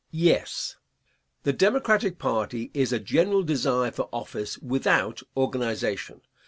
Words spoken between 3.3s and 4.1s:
desire for